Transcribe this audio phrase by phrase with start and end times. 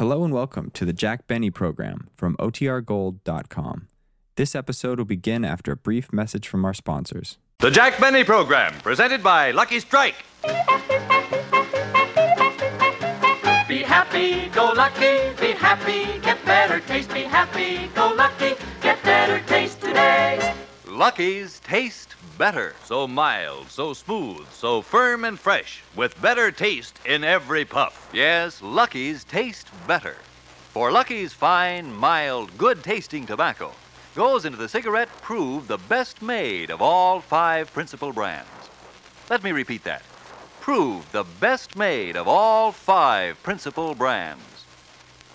[0.00, 3.88] Hello and welcome to the Jack Benny program from OTRGold.com.
[4.36, 7.36] This episode will begin after a brief message from our sponsors.
[7.58, 10.14] The Jack Benny Program, presented by Lucky Strike.
[13.68, 17.12] Be happy, go lucky, be happy, get better taste.
[17.12, 20.59] Be happy, go lucky, get better taste today.
[21.00, 22.74] Lucky's taste better.
[22.84, 28.10] So mild, so smooth, so firm and fresh, with better taste in every puff.
[28.12, 30.16] Yes, Lucky's taste better.
[30.74, 33.72] For Lucky's fine, mild, good tasting tobacco
[34.14, 38.50] goes into the cigarette proved the best made of all five principal brands.
[39.30, 40.02] Let me repeat that.
[40.60, 44.66] Proved the best made of all five principal brands.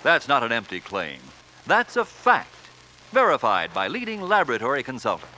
[0.03, 1.21] That's not an empty claim.
[1.65, 2.53] That's a fact,
[3.11, 5.34] verified by leading laboratory consultants.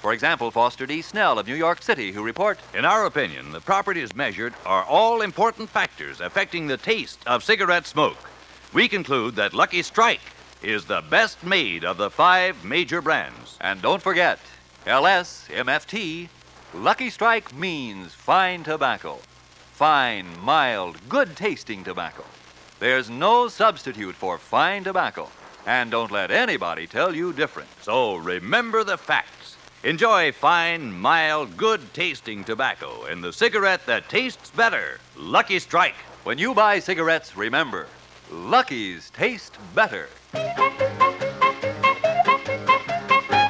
[0.00, 1.02] For example, Foster D.
[1.02, 5.22] Snell of New York City, who report In our opinion, the properties measured are all
[5.22, 8.18] important factors affecting the taste of cigarette smoke.
[8.72, 10.20] We conclude that Lucky Strike
[10.62, 13.56] is the best made of the five major brands.
[13.60, 14.38] And don't forget,
[14.86, 16.28] LS, MFT,
[16.74, 19.18] Lucky Strike means fine tobacco.
[19.72, 22.24] Fine, mild, good tasting tobacco.
[22.78, 25.28] There's no substitute for fine tobacco.
[25.66, 27.68] And don't let anybody tell you different.
[27.82, 29.45] So remember the facts.
[29.84, 34.98] Enjoy fine, mild, good tasting tobacco in the cigarette that tastes better.
[35.16, 35.94] Lucky Strike.
[36.24, 37.86] When you buy cigarettes, remember,
[38.30, 40.08] Lucky's taste better.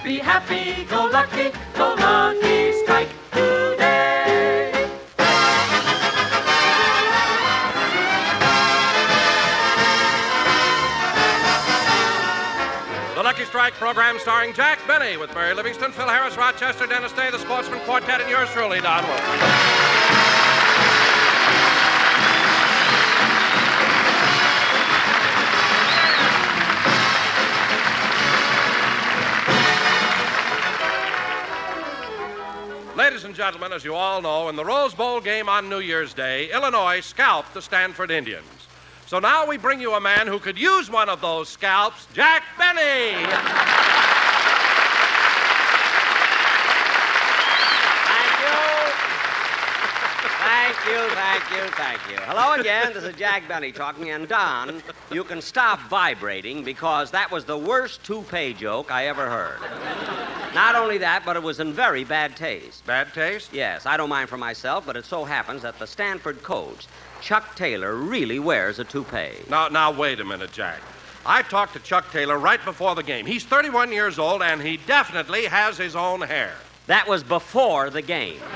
[0.04, 2.55] Be happy, go lucky, go lucky,
[13.74, 18.20] Program starring Jack Benny with Mary Livingstone, Phil Harris, Rochester, Dennis Day, the Sportsmen Quartet,
[18.20, 19.26] and yours truly, Don Wilson.
[32.96, 36.14] Ladies and gentlemen, as you all know, in the Rose Bowl game on New Year's
[36.14, 38.55] Day, Illinois scalped the Stanford Indians.
[39.06, 42.42] So now we bring you a man who could use one of those scalps, Jack
[42.58, 43.14] Benny.
[43.14, 43.30] Thank
[48.42, 48.56] you.
[50.42, 52.16] Thank you, thank you, thank you.
[52.26, 52.92] Hello again.
[52.94, 54.10] This is Jack Benny talking.
[54.10, 59.30] And Don, you can stop vibrating because that was the worst toupee joke I ever
[59.30, 59.60] heard.
[60.52, 62.84] Not only that, but it was in very bad taste.
[62.86, 63.52] Bad taste?
[63.52, 66.88] Yes, I don't mind for myself, but it so happens that the Stanford coach,
[67.26, 69.32] Chuck Taylor, really wears a toupee.
[69.50, 70.78] Now, now, wait a minute, Jack.
[71.26, 73.26] I talked to Chuck Taylor right before the game.
[73.26, 76.54] He's 31 years old, and he definitely has his own hair.
[76.86, 78.38] That was before the game.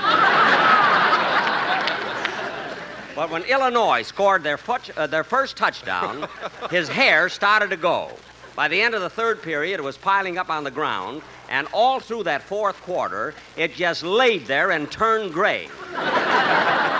[3.13, 6.29] but when Illinois scored their, foot, uh, their first touchdown,
[6.71, 8.09] his hair started to go.
[8.55, 11.67] By the end of the third period, it was piling up on the ground, and
[11.73, 15.67] all through that fourth quarter, it just laid there and turned gray.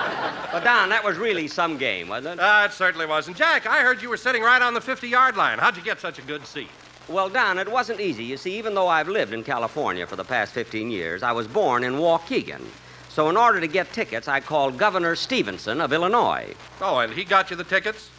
[0.52, 2.42] but, Don, that was really some game, wasn't it?
[2.42, 3.36] Uh, it certainly wasn't.
[3.36, 5.58] Jack, I heard you were sitting right on the 50 yard line.
[5.58, 6.68] How'd you get such a good seat?
[7.08, 8.24] Well, Don, it wasn't easy.
[8.24, 11.48] You see, even though I've lived in California for the past 15 years, I was
[11.48, 12.62] born in Waukegan.
[13.08, 16.54] So, in order to get tickets, I called Governor Stevenson of Illinois.
[16.80, 18.10] Oh, and he got you the tickets?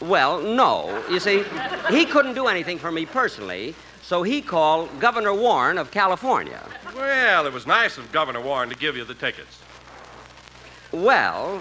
[0.00, 1.02] Well, no.
[1.10, 1.44] You see,
[1.88, 6.62] he couldn't do anything for me personally, so he called Governor Warren of California.
[6.94, 9.60] Well, it was nice of Governor Warren to give you the tickets.
[10.94, 11.60] Well,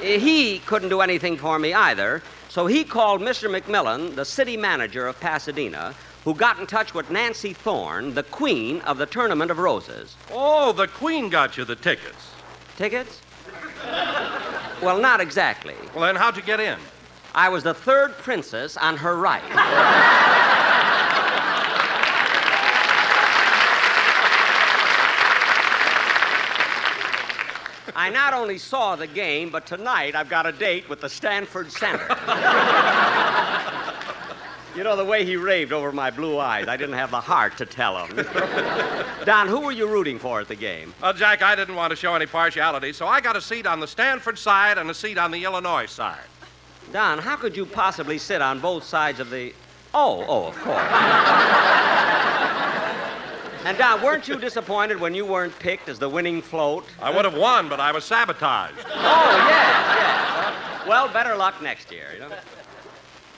[0.00, 3.48] he couldn't do anything for me either, so he called Mr.
[3.48, 8.80] McMillan, the city manager of Pasadena, who got in touch with Nancy Thorne, the queen
[8.80, 10.16] of the Tournament of Roses.
[10.32, 12.32] Oh, the Queen got you the tickets.
[12.76, 13.20] Tickets?
[14.82, 15.76] Well, not exactly.
[15.94, 16.80] Well, then how'd you get in?
[17.32, 20.34] I was the third princess on her right.
[27.96, 31.72] I not only saw the game, but tonight I've got a date with the Stanford
[31.72, 32.06] Center.
[34.76, 37.56] you know, the way he raved over my blue eyes, I didn't have the heart
[37.56, 38.16] to tell him.
[39.24, 40.92] Don, who were you rooting for at the game?
[41.00, 43.80] Well, Jack, I didn't want to show any partiality, so I got a seat on
[43.80, 46.28] the Stanford side and a seat on the Illinois side.
[46.92, 49.54] Don, how could you possibly sit on both sides of the.
[49.94, 50.82] Oh, oh, of course.
[53.66, 56.84] And Don, weren't you disappointed when you weren't picked as the winning float?
[57.02, 58.78] I would have won, but I was sabotaged.
[58.78, 60.86] Oh, yes, yes.
[60.86, 62.28] Well, better luck next year, you know.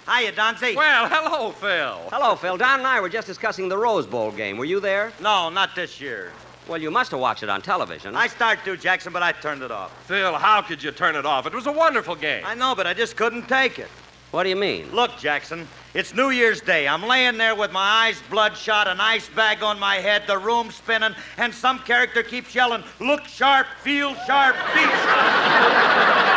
[0.06, 0.76] Hiya, Donzie.
[0.76, 2.10] Well, hello, Phil.
[2.12, 2.58] Hello, Phil.
[2.58, 4.58] Don and I were just discussing the Rose Bowl game.
[4.58, 5.14] Were you there?
[5.19, 6.32] No, not this year.
[6.69, 8.14] Well, you must have watched it on television.
[8.14, 9.90] I started to, Jackson, but I turned it off.
[10.06, 11.46] Phil, how could you turn it off?
[11.46, 12.44] It was a wonderful game.
[12.44, 13.88] I know, but I just couldn't take it.
[14.30, 14.92] What do you mean?
[14.92, 16.86] Look, Jackson, it's New Year's Day.
[16.86, 20.70] I'm laying there with my eyes bloodshot, an ice bag on my head, the room
[20.70, 26.28] spinning, and some character keeps yelling, Look sharp, feel sharp, be sharp.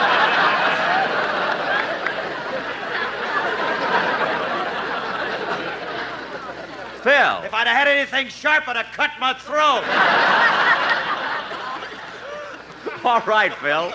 [7.03, 7.43] Phil.
[7.43, 9.83] If I'd have had anything sharp, I'd have cut my throat.
[13.05, 13.91] All right, Phil.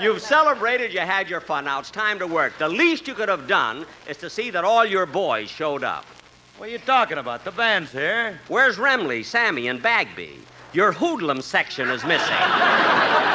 [0.00, 1.66] You've celebrated, you had your fun.
[1.66, 2.58] Now it's time to work.
[2.58, 6.04] The least you could have done is to see that all your boys showed up.
[6.56, 7.44] What are you talking about?
[7.44, 8.40] The band's here.
[8.48, 10.40] Where's Remley, Sammy, and Bagby?
[10.72, 12.34] Your hoodlum section is missing.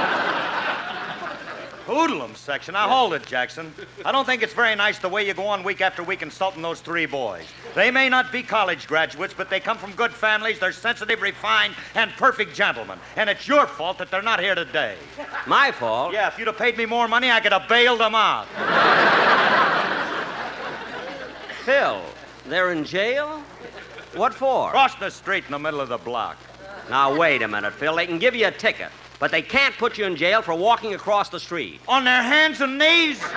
[1.90, 2.74] Hoodlum section.
[2.74, 3.74] Now hold it, Jackson.
[4.06, 6.62] I don't think it's very nice the way you go on week after week insulting
[6.62, 7.46] those three boys.
[7.74, 10.60] They may not be college graduates, but they come from good families.
[10.60, 13.00] They're sensitive, refined, and perfect gentlemen.
[13.16, 14.98] And it's your fault that they're not here today.
[15.48, 16.14] My fault?
[16.14, 18.46] Yeah, if you'd have paid me more money, I could have bailed them out.
[21.66, 22.04] Phil,
[22.46, 23.42] they're in jail?
[24.14, 24.70] What for?
[24.70, 26.38] Cross the street in the middle of the block.
[26.92, 27.96] Now, wait a minute, Phil.
[27.96, 28.90] They can give you a ticket,
[29.20, 31.82] but they can't put you in jail for walking across the street.
[31.88, 33.22] On their hands and knees.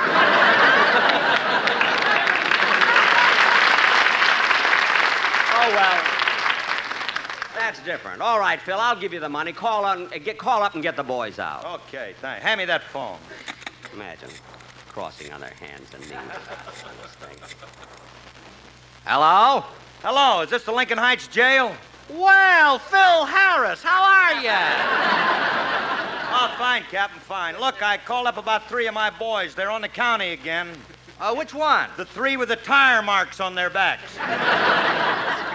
[5.65, 6.03] Oh, well.
[7.55, 8.21] That's different.
[8.21, 9.53] All right, Phil, I'll give you the money.
[9.53, 11.65] Call, on, uh, get, call up and get the boys out.
[11.65, 12.43] Okay, thanks.
[12.43, 13.19] Hand me that phone.
[13.93, 14.31] Imagine
[14.89, 16.19] crossing on their hands and knees.
[19.05, 19.65] Hello?
[20.03, 21.73] Hello, is this the Lincoln Heights jail?
[22.15, 25.49] Well, Phil Harris, how are you?
[26.35, 27.61] Oh, fine, Captain, fine.
[27.61, 29.55] Look, I called up about three of my boys.
[29.55, 30.71] They're on the county again.
[31.21, 31.91] Uh, which one?
[31.99, 34.17] The three with the tire marks on their backs.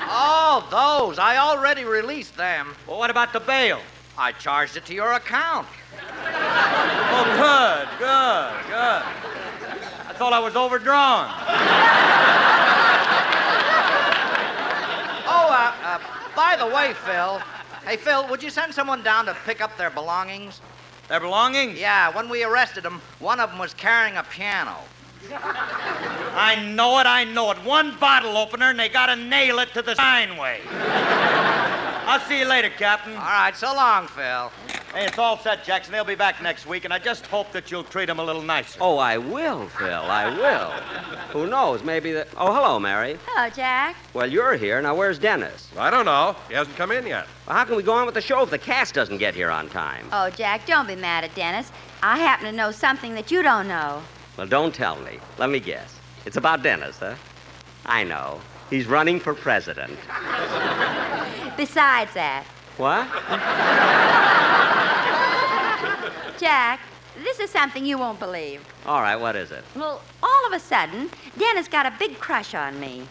[0.09, 1.17] Oh, those.
[1.17, 2.75] I already released them.
[2.85, 3.81] Well, what about the bail?
[4.19, 5.67] I charged it to your account.
[5.99, 9.03] Oh, good, good, good.
[10.07, 11.27] I thought I was overdrawn.
[15.29, 15.99] Oh, uh, uh,
[16.37, 17.41] by the way, Phil.
[17.83, 20.61] Hey, Phil, would you send someone down to pick up their belongings?
[21.09, 21.79] Their belongings?
[21.79, 24.75] Yeah, when we arrested them, one of them was carrying a piano.
[25.31, 27.57] I know it, I know it.
[27.63, 30.59] One bottle opener, and they gotta nail it to the Steinway.
[30.69, 33.13] I'll see you later, Captain.
[33.13, 34.51] All right, so long, Phil.
[34.93, 35.91] Hey, it's all set, Jackson.
[35.91, 38.41] They'll be back next week, and I just hope that you'll treat them a little
[38.41, 38.79] nicer.
[38.81, 39.87] Oh, I will, Phil.
[39.87, 40.71] I will.
[41.33, 41.83] Who knows?
[41.83, 42.25] Maybe the.
[42.37, 43.19] Oh, hello, Mary.
[43.27, 43.95] Hello, Jack.
[44.13, 44.81] Well, you're here.
[44.81, 45.69] Now, where's Dennis?
[45.77, 46.35] I don't know.
[46.47, 47.27] He hasn't come in yet.
[47.45, 49.51] Well, how can we go on with the show if the cast doesn't get here
[49.51, 50.07] on time?
[50.11, 51.71] Oh, Jack, don't be mad at Dennis.
[52.01, 54.01] I happen to know something that you don't know.
[54.37, 55.19] Well, don't tell me.
[55.37, 55.99] Let me guess.
[56.25, 57.15] It's about Dennis, huh?
[57.85, 58.39] I know.
[58.69, 59.97] He's running for president.
[61.55, 62.45] Besides that,
[62.77, 63.07] What?
[66.39, 66.79] Jack,
[67.23, 68.63] this is something you won't believe.
[68.85, 69.63] All right, what is it?
[69.75, 71.09] Well, all of a sudden,
[71.39, 73.07] Dennis got a big crush on me.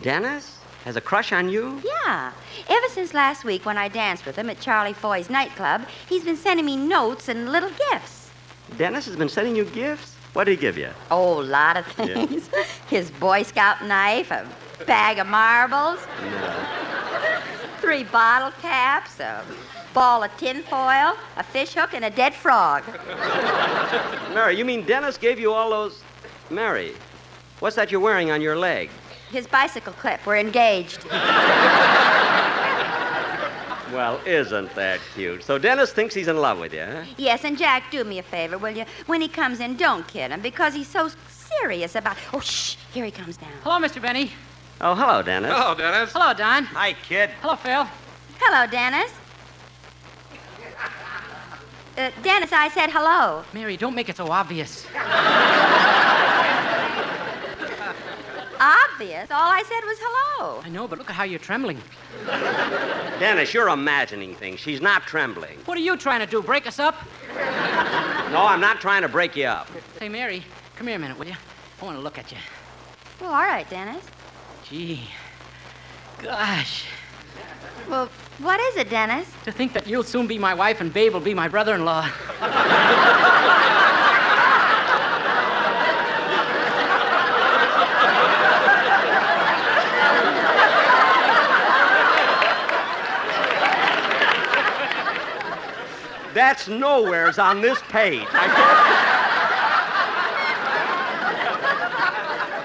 [0.00, 1.82] Dennis has a crush on you?
[1.84, 2.32] Yeah.
[2.68, 6.36] Ever since last week when I danced with him at Charlie Foy's nightclub, he's been
[6.36, 8.30] sending me notes and little gifts.
[8.78, 10.14] Dennis has been sending you gifts?
[10.32, 10.88] What did he give you?
[11.10, 12.48] Oh, a lot of things.
[12.88, 14.46] His Boy Scout knife, a
[14.86, 16.00] bag of marbles,
[17.84, 19.44] three bottle caps, a
[19.92, 22.82] ball of tinfoil, a fish hook, and a dead frog.
[24.32, 26.02] Mary, you mean Dennis gave you all those.
[26.50, 26.94] Mary,
[27.60, 28.88] what's that you're wearing on your leg?
[29.30, 30.24] His bicycle clip.
[30.26, 31.04] We're engaged.
[33.92, 35.44] Well, isn't that cute?
[35.44, 37.04] So Dennis thinks he's in love with you, huh?
[37.16, 38.84] Yes, and Jack, do me a favor, will you?
[39.06, 42.16] When he comes in, don't kid him because he's so serious about.
[42.32, 42.76] Oh, shh!
[42.92, 43.52] Here he comes down.
[43.62, 44.02] Hello, Mr.
[44.02, 44.32] Benny.
[44.80, 45.50] Oh, hello, Dennis.
[45.52, 46.12] Hello, Dennis.
[46.12, 46.64] Hello, Don.
[46.64, 47.30] Hi, kid.
[47.40, 47.86] Hello, Phil.
[48.40, 49.12] Hello, Dennis.
[51.96, 53.44] Uh, Dennis, I said hello.
[53.52, 54.84] Mary, don't make it so obvious.
[58.60, 59.30] Obvious.
[59.30, 60.60] All I said was hello.
[60.64, 61.80] I know, but look at how you're trembling.
[63.20, 64.58] Dennis, you're imagining things.
[64.58, 65.58] She's not trembling.
[65.66, 66.42] What are you trying to do?
[66.42, 66.96] Break us up?
[67.34, 69.68] No, I'm not trying to break you up.
[70.00, 70.42] Hey, Mary,
[70.74, 71.36] come here a minute, will you?
[71.80, 72.38] I want to look at you.
[73.20, 74.04] Well, all right, Dennis.
[74.68, 75.08] Gee.
[76.22, 76.84] Gosh.
[77.88, 79.28] Well, what is it, Dennis?
[79.44, 81.84] To think that you'll soon be my wife and Babe will be my brother in
[81.84, 82.08] law.
[96.34, 98.26] That's nowheres on this page.
[98.32, 98.48] I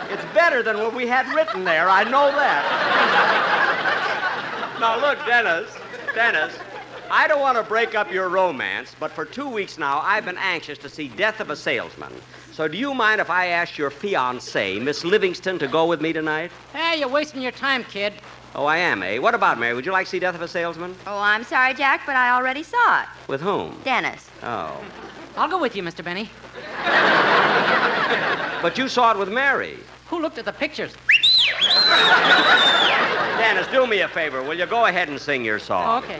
[0.09, 1.87] can't- it's better than what we had written there.
[1.87, 2.65] I know that.
[4.79, 5.69] now, look, Dennis.
[6.15, 6.57] Dennis.
[7.11, 10.39] I don't want to break up your romance, but for two weeks now, I've been
[10.39, 12.11] anxious to see Death of a Salesman.
[12.51, 16.13] So do you mind if I ask your fiancée, Miss Livingstone, to go with me
[16.13, 16.49] tonight?
[16.73, 18.13] Hey, you're wasting your time, kid.
[18.55, 19.19] Oh, I am, eh?
[19.19, 19.75] What about Mary?
[19.75, 20.95] Would you like to see Death of a Salesman?
[21.05, 23.07] Oh, I'm sorry, Jack, but I already saw it.
[23.27, 23.79] With whom?
[23.83, 24.31] Dennis.
[24.41, 24.83] Oh.
[25.37, 26.03] I'll go with you, Mr.
[26.03, 26.31] Benny.
[28.63, 29.77] But you saw it with Mary.
[30.09, 30.93] Who looked at the pictures?
[33.37, 34.41] Dennis, do me a favor.
[34.41, 36.03] Will you go ahead and sing your song?
[36.03, 36.19] okay.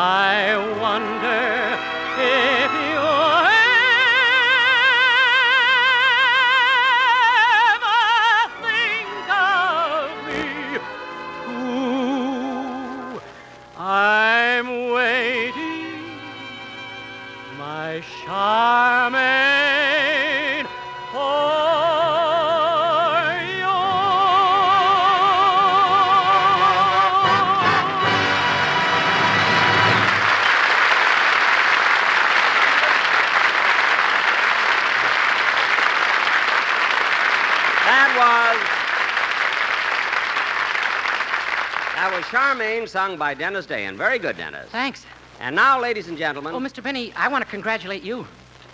[0.00, 2.47] I wonder
[42.88, 44.68] sung by Dennis Day, and very good, Dennis.
[44.70, 45.04] Thanks.
[45.40, 46.82] And now, ladies and gentlemen, Oh, Mr.
[46.82, 48.26] Benny, I want to congratulate you.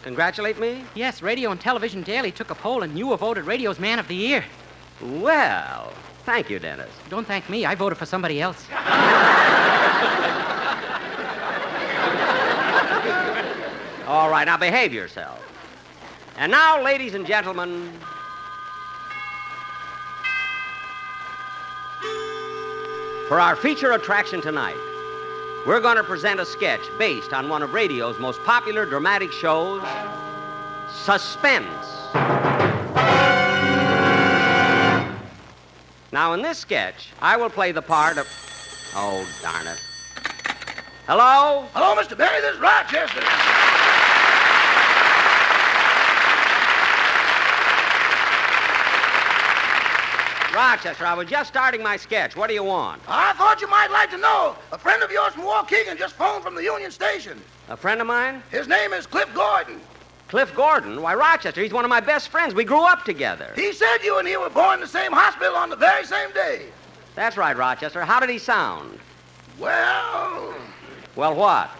[0.02, 0.84] congratulate me.
[0.94, 4.08] Yes, Radio and Television Daily took a poll, and you were voted Radio's Man of
[4.08, 4.44] the Year.
[5.02, 5.92] Well,
[6.24, 6.90] thank you, Dennis.
[7.10, 7.66] Don't thank me.
[7.66, 8.66] I voted for somebody else.
[14.06, 15.40] All right, now behave yourself.
[16.36, 17.90] And now, ladies and gentlemen,
[23.28, 24.76] for our feature attraction tonight,
[25.66, 29.82] we're going to present a sketch based on one of radio's most popular dramatic shows,
[30.92, 31.66] Suspense.
[36.12, 38.28] Now, in this sketch, I will play the part of.
[38.94, 39.82] Oh, darn it.
[41.06, 41.66] Hello?
[41.74, 42.16] Hello, Mr.
[42.16, 42.40] Benny.
[42.40, 43.53] This is Rochester.
[50.54, 52.36] Rochester, I was just starting my sketch.
[52.36, 53.02] What do you want?
[53.08, 54.54] I thought you might like to know.
[54.72, 57.40] A friend of yours from Waukegan just phoned from the Union Station.
[57.68, 58.42] A friend of mine?
[58.50, 59.80] His name is Cliff Gordon.
[60.28, 61.02] Cliff Gordon?
[61.02, 62.54] Why, Rochester, he's one of my best friends.
[62.54, 63.52] We grew up together.
[63.56, 66.30] He said you and he were born in the same hospital on the very same
[66.32, 66.66] day.
[67.14, 68.04] That's right, Rochester.
[68.04, 68.98] How did he sound?
[69.58, 70.54] Well,
[71.16, 71.70] Well, what?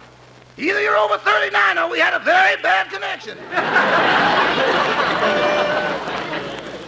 [0.57, 3.37] either you're over 39 or we had a very bad connection.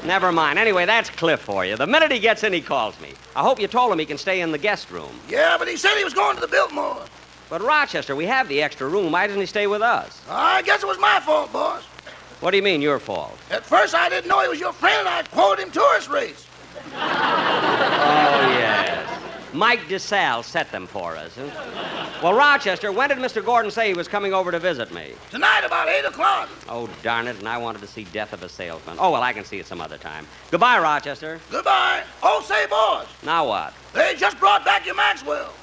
[0.08, 0.58] Never mind.
[0.58, 1.76] Anyway, that's Cliff for you.
[1.76, 3.12] The minute he gets in, he calls me.
[3.36, 5.12] I hope you told him he can stay in the guest room.
[5.28, 7.04] Yeah, but he said he was going to the Biltmore.
[7.50, 9.12] But, Rochester, we have the extra room.
[9.12, 10.22] Why doesn't he stay with us?
[10.30, 11.84] I guess it was my fault, boss.
[12.40, 13.38] What do you mean, your fault?
[13.52, 16.48] At first, I didn't know he was your friend, I quoted him tourist rates.
[16.94, 19.17] Oh, yes.
[19.54, 21.36] Mike DiSalle set them for us.
[22.22, 23.44] Well, Rochester, when did Mr.
[23.44, 25.14] Gordon say he was coming over to visit me?
[25.32, 26.50] Tonight, about 8 o'clock.
[26.68, 28.98] Oh, darn it, and I wanted to see Death of a Salesman.
[29.00, 30.28] Oh, well, I can see it some other time.
[30.52, 31.40] Goodbye, Rochester.
[31.50, 32.04] Goodbye.
[32.22, 33.74] Oh, say, boss, Now what?
[33.94, 35.54] they just brought back your Maxwell.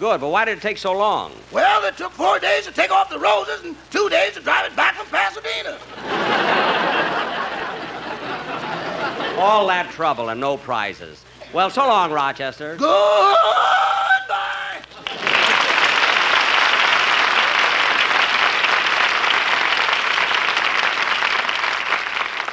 [0.00, 1.32] Good, but why did it take so long?
[1.52, 4.70] Well, it took four days to take off the roses and two days to drive
[4.70, 5.78] it back from Pasadena.
[9.38, 11.24] All that trouble and no prizes.
[11.52, 12.76] Well, so long, Rochester.
[12.76, 13.34] Goodbye.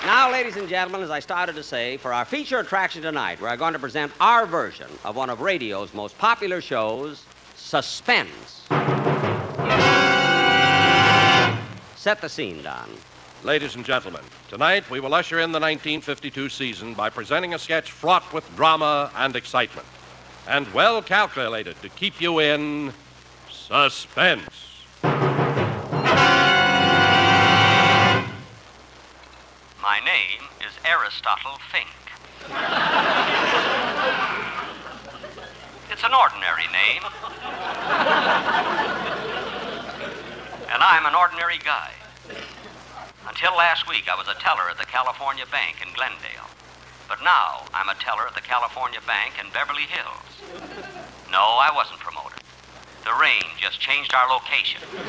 [0.05, 3.57] Now, ladies and gentlemen, as I started to say, for our feature attraction tonight, we're
[3.57, 7.25] going to present our version of one of radio's most popular shows,
[7.55, 8.61] Suspense.
[11.95, 12.89] Set the scene, Don.
[13.43, 17.91] Ladies and gentlemen, tonight we will usher in the 1952 season by presenting a sketch
[17.91, 19.87] fraught with drama and excitement,
[20.47, 22.91] and well calculated to keep you in
[23.51, 24.81] suspense.
[29.81, 31.87] My name is Aristotle Fink.
[35.91, 37.03] it's an ordinary name.
[40.73, 41.91] and I'm an ordinary guy.
[43.27, 46.45] Until last week, I was a teller at the California Bank in Glendale.
[47.07, 50.41] But now, I'm a teller at the California Bank in Beverly Hills.
[51.31, 52.39] No, I wasn't promoted.
[53.03, 54.81] The rain just changed our location.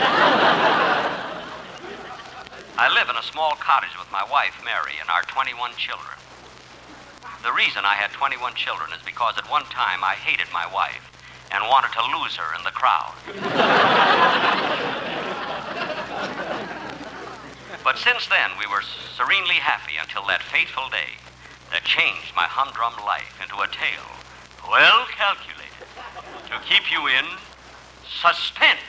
[2.79, 6.17] I live in a small cottage with my wife, Mary, and our 21 children.
[7.43, 11.05] The reason I had 21 children is because at one time I hated my wife
[11.53, 13.15] and wanted to lose her in the crowd.
[17.87, 18.83] but since then, we were
[19.15, 21.15] serenely happy until that fateful day
[21.71, 24.11] that changed my humdrum life into a tale
[24.69, 25.87] well calculated
[26.51, 27.25] to keep you in
[28.03, 28.83] suspense.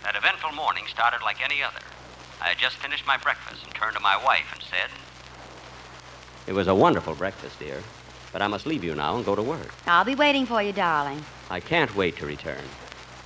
[0.00, 1.84] That eventful morning started like any other.
[2.40, 4.88] I had just finished my breakfast and turned to my wife and said,
[6.46, 7.82] It was a wonderful breakfast, dear.
[8.32, 9.74] But I must leave you now and go to work.
[9.86, 11.22] I'll be waiting for you, darling.
[11.50, 12.64] I can't wait to return.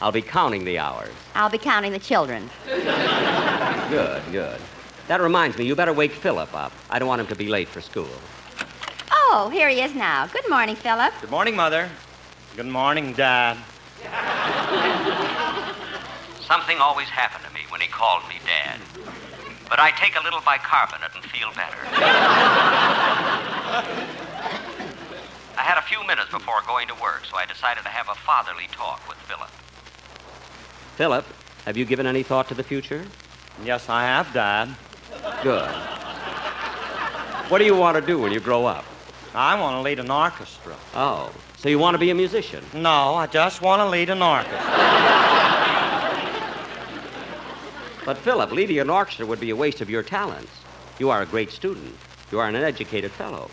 [0.03, 1.13] I'll be counting the hours.
[1.35, 2.49] I'll be counting the children.
[2.67, 4.61] Good, good.
[5.09, 6.73] That reminds me, you better wake Philip up.
[6.89, 8.09] I don't want him to be late for school.
[9.11, 10.27] Oh, here he is now.
[10.27, 11.13] Good morning, Philip.
[11.21, 11.91] Good morning, Mother.
[12.57, 13.59] Good morning, Dad.
[16.47, 18.81] Something always happened to me when he called me Dad.
[19.69, 21.77] But I take a little bicarbonate and feel better.
[25.57, 28.15] I had a few minutes before going to work, so I decided to have a
[28.15, 29.51] fatherly talk with Philip.
[31.01, 31.25] Philip,
[31.65, 33.03] have you given any thought to the future?
[33.65, 34.69] Yes, I have, Dad.
[35.43, 35.71] Good.
[37.51, 38.85] What do you want to do when you grow up?
[39.35, 40.77] I want to lead an orchestra.
[40.95, 42.63] Oh, so you want to be a musician?
[42.75, 44.61] No, I just want to lead an orchestra.
[48.05, 50.53] But, Philip, leading an orchestra would be a waste of your talents.
[50.99, 51.97] You are a great student.
[52.31, 53.51] You are an educated fellow.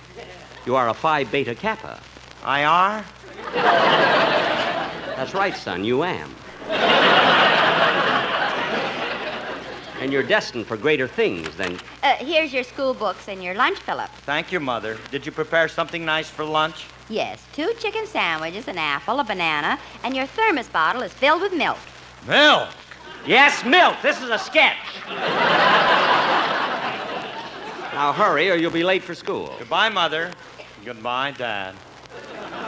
[0.65, 2.01] You are a Phi Beta Kappa.
[2.43, 3.05] I are?
[5.15, 6.35] That's right, son, you am.
[9.99, 11.79] And you're destined for greater things than.
[12.03, 14.09] Uh, here's your school books and your lunch, Philip.
[14.25, 14.97] Thank you, Mother.
[15.11, 16.85] Did you prepare something nice for lunch?
[17.09, 21.53] Yes, two chicken sandwiches, an apple, a banana, and your thermos bottle is filled with
[21.53, 21.77] milk.
[22.27, 22.69] Milk.
[23.25, 23.95] Yes, milk.
[24.01, 24.75] This is a sketch.
[27.93, 29.55] now hurry, or you'll be late for school.
[29.59, 30.31] Goodbye, Mother.
[30.85, 31.75] Goodbye, Dad.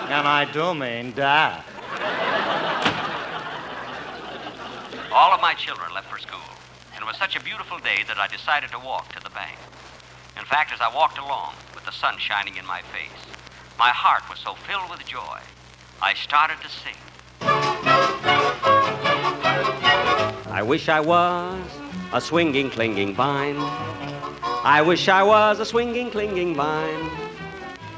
[0.10, 1.64] And I do mean Dad.
[5.12, 6.59] All of my children left for school, and it
[7.10, 9.58] was such a beautiful day that I decided to walk to the bank.
[10.38, 13.26] In fact, as I walked along, with the sun shining in my face,
[13.80, 15.40] my heart was so filled with joy,
[16.04, 16.94] I started to sing.
[20.54, 21.60] I wish I was
[22.14, 23.58] a swinging, clinging vine.
[24.64, 27.10] I wish I was a swinging, clinging vine.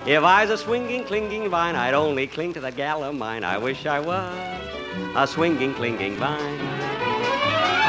[0.06, 3.44] If I was a swinging, clinging vine, I'd only cling to that gal of mine.
[3.44, 4.38] I wish I was
[5.18, 6.71] a swinging, clinging vine.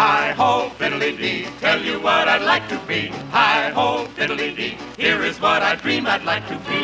[0.02, 3.06] Hi ho, fiddly dee, tell you what I'd like to be.
[3.30, 6.80] Hi ho, fiddly dee, here is what I dream I'd like to be.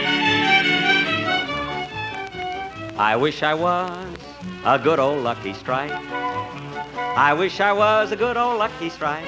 [2.96, 4.07] I wish I was
[4.64, 5.90] a good old lucky strike.
[5.90, 9.26] I wish I was a good old lucky strike.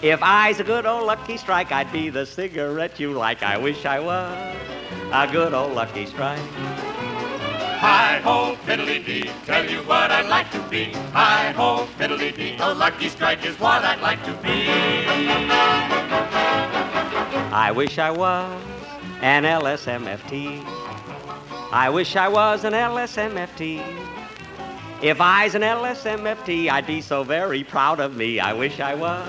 [0.00, 3.42] If I's a good old lucky strike, I'd be the cigarette you like.
[3.42, 4.56] I wish I was
[5.12, 6.91] a good old lucky strike.
[7.82, 10.92] Hi ho, fiddly dee, tell you what I'd like to be.
[11.14, 14.68] Hi ho, fiddly dee, a lucky strike is what I'd like to be.
[17.52, 18.62] I wish I was
[19.20, 20.64] an LSMFT.
[21.72, 23.82] I wish I was an LSMFT.
[25.02, 28.38] If I's an LSMFT, I'd be so very proud of me.
[28.38, 29.26] I wish I was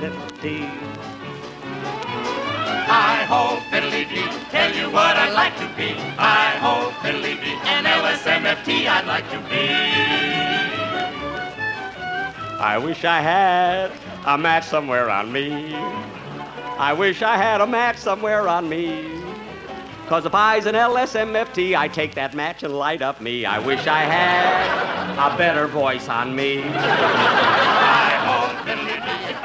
[0.00, 1.03] FT.
[3.24, 5.94] Hi ho, fiddly dee, tell you what I'd like to be.
[6.18, 9.70] Hi ho, fiddly dee, an LSMFT I'd like to be.
[12.60, 13.92] I wish I had
[14.26, 15.74] a match somewhere on me.
[16.76, 19.08] I wish I had a match somewhere on me.
[20.06, 23.46] Cause if I's an LSMFT, I take that match and light up me.
[23.46, 26.62] I wish I had a better voice on me.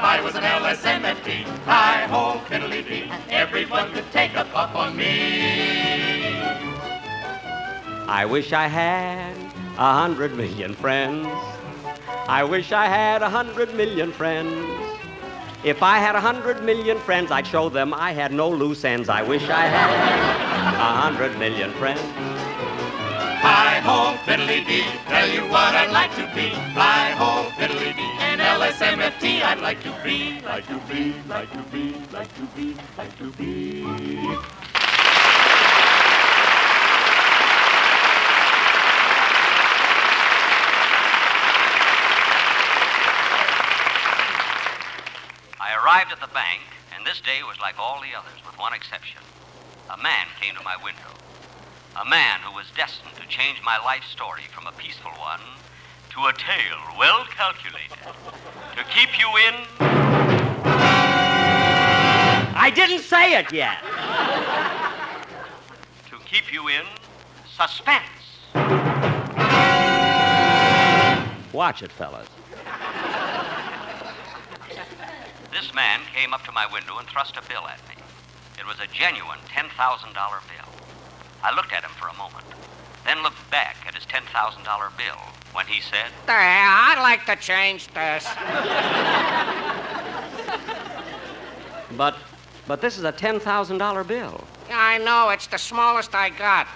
[0.00, 1.42] if I was an LSMFT.
[1.64, 6.32] Hi-ho, fiddly-dee, everyone could take a puff on me.
[8.08, 9.36] I wish I had
[9.76, 11.26] a hundred million friends.
[12.28, 14.52] I wish I had a hundred million friends.
[15.64, 19.10] If I had a hundred million friends, I'd show them I had no loose ends.
[19.10, 19.90] I wish I had
[20.76, 22.00] a hundred million friends.
[23.42, 26.48] Hi-ho, fiddly-dee, tell you what I'd like to be.
[26.74, 32.34] Hi-ho, fiddly-dee, an LSMFT I'd like to be, like to be, like to be, like
[32.36, 33.84] to be, like to be.
[45.60, 46.62] I arrived at the bank,
[46.96, 49.20] and this day was like all the others, with one exception.
[49.90, 51.12] A man came to my window.
[52.00, 55.40] A man who was destined to change my life story from a peaceful one
[56.10, 57.96] to a tale well calculated
[58.76, 59.54] to keep you in.
[62.56, 63.78] I didn't say it yet.
[66.10, 66.82] To keep you in
[67.56, 68.02] suspense.
[71.52, 72.28] Watch it, fellas.
[75.52, 77.94] This man came up to my window and thrust a bill at me.
[78.58, 79.70] It was a genuine $10,000
[80.12, 80.72] bill.
[81.42, 82.46] I looked at him for a moment,
[83.04, 87.88] then looked back at his $10,000 bill when he said, There, I'd like to change
[87.88, 88.26] this.
[91.96, 92.16] But,
[92.66, 94.44] but this is a $10,000 bill.
[94.70, 96.68] I know, it's the smallest I got.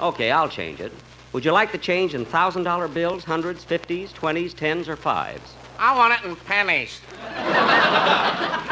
[0.00, 0.92] Okay, I'll change it.
[1.32, 5.54] Would you like the change in $1,000 bills, hundreds, fifties, twenties, tens, or fives?
[5.78, 7.00] I want it in pennies.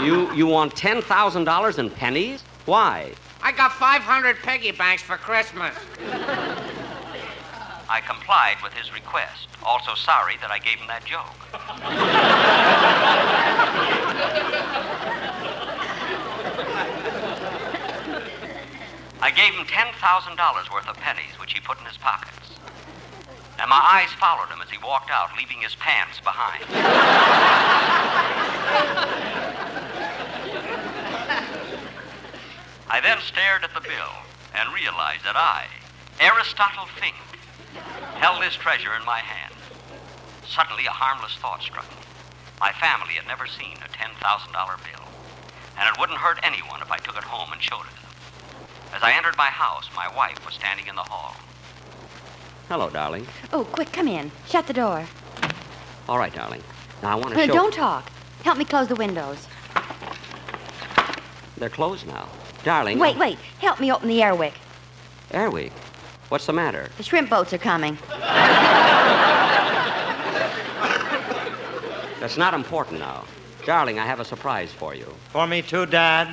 [0.02, 2.42] You, you want $10,000 in pennies?
[2.64, 3.12] Why?
[3.42, 5.74] I got 500 piggy banks for Christmas.
[7.88, 11.36] I complied with his request, also sorry that I gave him that joke.
[19.20, 22.50] I gave him $10,000 worth of pennies, which he put in his pockets.
[23.58, 26.64] And my eyes followed him as he walked out, leaving his pants behind.
[32.90, 34.12] I then stared at the bill
[34.54, 35.66] and realized that I,
[36.20, 37.14] Aristotle Fink,
[38.16, 39.54] held this treasure in my hand.
[40.46, 42.02] Suddenly, a harmless thought struck me.
[42.60, 45.04] My family had never seen a $10,000 bill,
[45.78, 48.10] and it wouldn't hurt anyone if I took it home and showed it to them.
[48.94, 51.36] As I entered my house, my wife was standing in the hall.
[52.68, 53.26] Hello, darling.
[53.52, 54.30] Oh, quick, come in.
[54.48, 55.06] Shut the door.
[56.08, 56.62] All right, darling.
[57.02, 57.52] Now I want to Uh, show.
[57.52, 58.08] don't talk.
[58.44, 59.46] Help me close the windows.
[61.56, 62.28] They're closed now,
[62.62, 62.98] darling.
[62.98, 63.38] Wait, wait.
[63.58, 64.54] Help me open the air wick.
[66.24, 66.30] Air Wick.
[66.30, 66.88] What's the matter?
[66.96, 67.98] The shrimp boats are coming.
[72.20, 73.24] That's not important now.
[73.66, 75.06] Darling, I have a surprise for you.
[75.30, 76.28] For me too, Dad?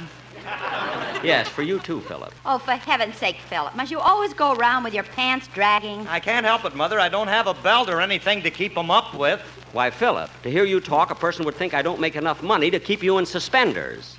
[1.23, 2.33] Yes, for you too, Philip.
[2.45, 3.75] Oh, for heaven's sake, Philip.
[3.75, 6.07] Must you always go around with your pants dragging?
[6.07, 6.99] I can't help it, Mother.
[6.99, 9.39] I don't have a belt or anything to keep 'em up with.
[9.71, 12.71] Why, Philip, to hear you talk, a person would think I don't make enough money
[12.71, 14.15] to keep you in suspenders.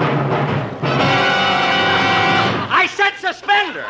[2.70, 3.84] I said suspender!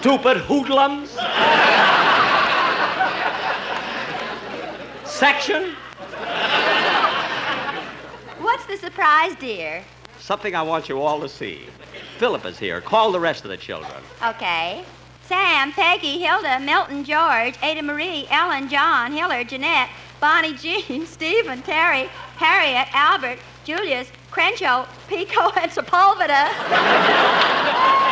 [0.00, 1.10] Stupid hoodlums!
[5.04, 5.74] Section?
[8.38, 9.82] What's the surprise, dear?
[10.20, 11.66] Something I want you all to see.
[12.18, 12.80] Philip is here.
[12.80, 13.90] Call the rest of the children.
[14.24, 14.84] Okay.
[15.24, 22.08] Sam, Peggy, Hilda, Milton, George, Ada Marie, Ellen, John, Hillard, Jeanette, Bonnie Jean, Stephen, Terry,
[22.36, 28.04] Harriet, Albert, Julius, Crenshaw, Pico, and Sepulveda.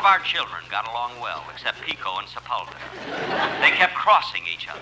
[0.00, 2.72] All of our children got along well, except Pico and Sepulveda.
[3.60, 4.80] They kept crossing each other.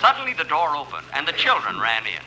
[0.00, 2.22] Suddenly, the door opened, and the children ran in.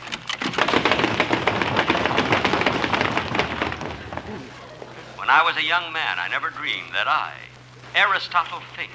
[5.18, 7.34] When I was a young man, I never dreamed that I,
[7.94, 8.90] Aristotle Fink,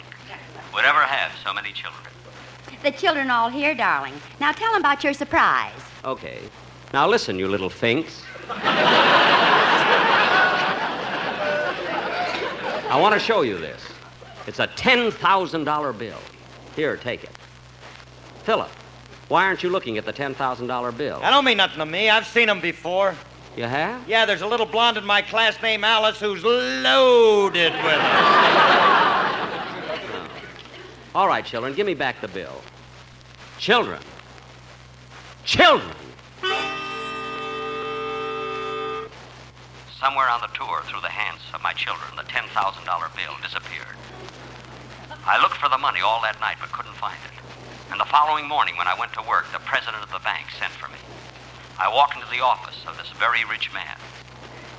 [0.73, 2.11] would ever have so many children.
[2.81, 4.19] The children all here, darling.
[4.39, 5.79] Now tell them about your surprise.
[6.03, 6.39] Okay.
[6.95, 8.23] Now listen, you little finks.
[12.89, 13.81] I want to show you this.
[14.47, 16.17] It's a $10,000 bill.
[16.73, 17.31] Here, take it.
[18.43, 18.69] Philip,
[19.27, 21.19] why aren't you looking at the $10,000 bill?
[21.19, 22.09] That don't mean nothing to me.
[22.09, 23.13] I've seen 'em before.
[23.57, 24.07] You have?
[24.07, 27.99] Yeah, there's a little blonde in my class named Alice who's loaded with it.
[31.13, 32.61] All right, children, give me back the bill.
[33.59, 33.99] Children.
[35.43, 36.04] Children.
[40.05, 43.97] Somewhere on the tour, through the hands of my children, the $10,000 bill disappeared.
[45.25, 47.33] I looked for the money all that night but couldn't find it.
[47.89, 50.77] And the following morning, when I went to work, the president of the bank sent
[50.77, 51.01] for me.
[51.81, 53.97] I walked into the office of this very rich man.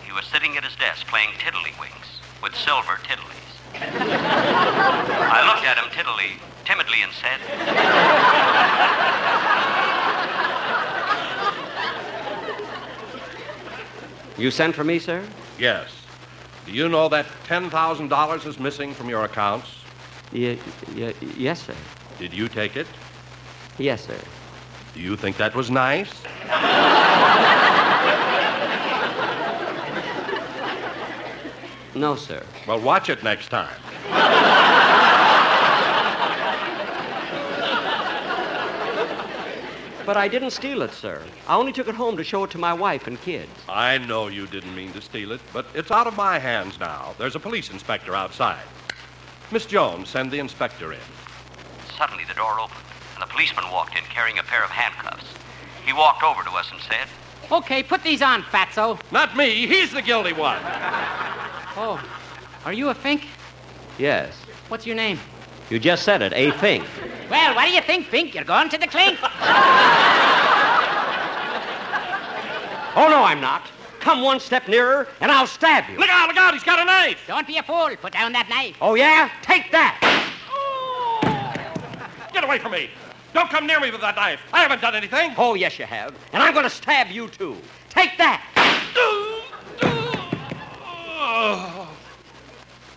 [0.06, 3.50] He was sitting at his desk playing tiddlywinks with silver tiddlies.
[3.82, 7.42] I looked at him tiddly, timidly and said,
[14.38, 15.24] You sent for me, sir?
[15.58, 15.88] Yes.
[16.66, 19.68] Do you know that $10,000 is missing from your accounts?
[20.32, 20.58] Ye-
[20.94, 21.74] ye- yes, sir.
[22.18, 22.86] Did you take it?
[23.78, 24.18] Yes, sir.
[24.94, 26.10] Do you think that was nice?
[31.94, 32.42] No, sir.
[32.68, 33.74] Well, watch it next time.
[40.06, 41.20] But I didn't steal it, sir.
[41.48, 43.50] I only took it home to show it to my wife and kids.
[43.68, 47.16] I know you didn't mean to steal it, but it's out of my hands now.
[47.18, 48.62] There's a police inspector outside.
[49.50, 51.00] Miss Jones, send the inspector in.
[51.98, 55.26] Suddenly, the door opened, and the policeman walked in carrying a pair of handcuffs.
[55.84, 57.08] He walked over to us and said,
[57.50, 59.00] Okay, put these on, fatso.
[59.10, 59.66] Not me.
[59.66, 60.60] He's the guilty one.
[61.76, 62.00] Oh,
[62.64, 63.24] are you a Fink?
[63.98, 64.34] Yes.
[64.68, 65.18] What's your name?
[65.70, 66.84] You just said it, a Fink.
[67.28, 68.34] Well, what do you think, Fink?
[68.34, 69.18] You're going to the clink?
[72.96, 73.68] Oh, no, I'm not.
[74.00, 75.98] Come one step nearer, and I'll stab you.
[75.98, 76.54] Look out, look out.
[76.54, 77.18] He's got a knife.
[77.26, 77.90] Don't be a fool.
[78.00, 78.74] Put down that knife.
[78.80, 79.30] Oh, yeah?
[79.42, 80.00] Take that.
[80.50, 82.32] Oh.
[82.32, 82.88] Get away from me.
[83.34, 84.40] Don't come near me with that knife.
[84.50, 85.34] I haven't done anything.
[85.36, 86.14] Oh, yes, you have.
[86.32, 87.54] And I'm going to stab you, too.
[87.90, 88.40] Take that.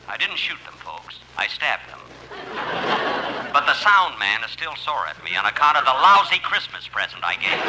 [0.07, 1.19] I didn't shoot them, folks.
[1.37, 1.99] I stabbed them.
[3.53, 6.87] But the sound man is still sore at me on account of the lousy Christmas
[6.87, 7.59] present I gave.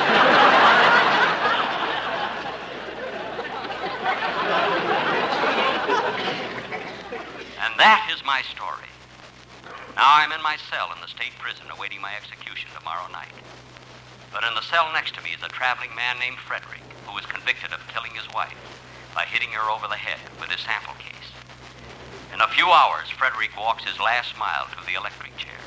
[7.61, 8.89] And that is my story.
[9.97, 13.33] Now I'm in my cell in the state prison awaiting my execution tomorrow night.
[14.33, 17.27] But in the cell next to me is a traveling man named Frederick, who was
[17.27, 18.57] convicted of killing his wife
[19.15, 21.10] by hitting her over the head with his sample case.
[22.41, 25.61] In a few hours, Frederick walks his last mile to the electric chair.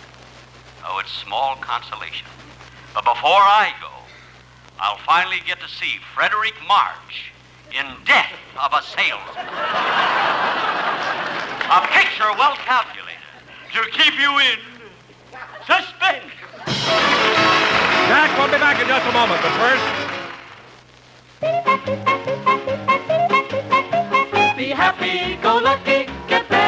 [0.84, 2.26] Oh, it's small consolation.
[2.96, 3.92] But before I go,
[4.80, 7.30] I'll finally get to see Fredric March
[7.70, 9.46] in Death of a Salesman.
[11.70, 13.22] a picture well calculated
[13.74, 14.58] to keep you in
[15.70, 16.34] suspense.
[18.10, 19.86] Jack, we'll be back in just a moment, but first.
[24.58, 26.13] Be happy, go lucky, get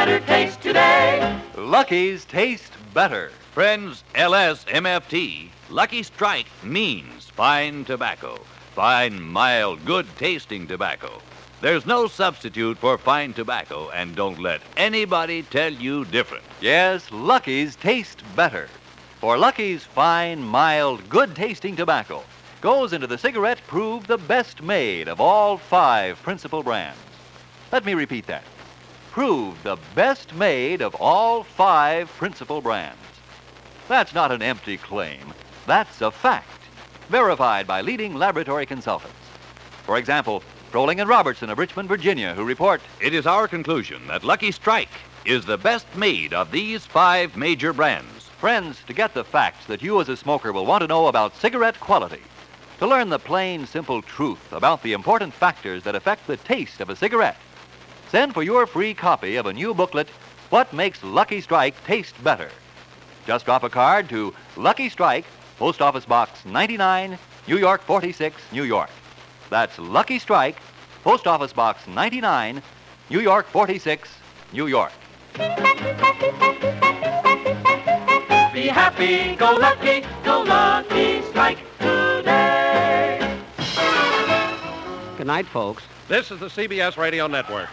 [0.06, 1.40] better taste today.
[1.56, 3.32] Lucky's taste better.
[3.52, 8.38] Friends, LSMFT, Lucky Strike means fine tobacco.
[8.76, 11.20] Fine, mild, good tasting tobacco.
[11.60, 16.44] There's no substitute for fine tobacco, and don't let anybody tell you different.
[16.60, 18.68] Yes, Lucky's taste better.
[19.20, 22.22] For Lucky's fine, mild, good tasting tobacco
[22.60, 26.98] goes into the cigarette proved the best made of all five principal brands.
[27.72, 28.44] Let me repeat that.
[29.16, 33.00] Proved the best made of all five principal brands.
[33.88, 35.32] That's not an empty claim.
[35.64, 36.60] That's a fact,
[37.08, 39.16] verified by leading laboratory consultants.
[39.86, 44.22] For example, Froehling and Robertson of Richmond, Virginia, who report It is our conclusion that
[44.22, 48.24] Lucky Strike is the best made of these five major brands.
[48.38, 51.34] Friends, to get the facts that you as a smoker will want to know about
[51.36, 52.20] cigarette quality,
[52.80, 56.90] to learn the plain, simple truth about the important factors that affect the taste of
[56.90, 57.38] a cigarette,
[58.10, 60.08] send for your free copy of a new booklet,
[60.50, 62.50] What Makes Lucky Strike Taste Better.
[63.26, 65.24] Just drop a card to Lucky Strike,
[65.58, 68.90] Post Office Box 99, New York 46, New York.
[69.50, 70.56] That's Lucky Strike,
[71.02, 72.62] Post Office Box 99,
[73.10, 74.08] New York 46,
[74.52, 74.92] New York.
[78.52, 83.38] Be happy, go lucky, go lucky, strike today.
[85.16, 85.82] Good night, folks.
[86.08, 87.68] This is the CBS Radio Network.